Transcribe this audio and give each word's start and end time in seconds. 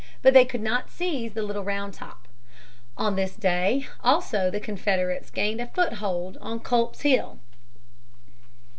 But 0.23 0.33
they 0.33 0.45
could 0.45 0.61
not 0.63 0.89
seize 0.89 1.35
Little 1.35 1.63
Round 1.63 1.93
Top. 1.93 2.27
On 2.97 3.15
this 3.15 3.35
day 3.35 3.85
also 4.03 4.49
the 4.49 4.59
Confederates 4.59 5.29
gained 5.29 5.61
a 5.61 5.67
foothold 5.67 6.37
on 6.41 6.59
Culp's 6.59 7.01
Hill. 7.01 7.37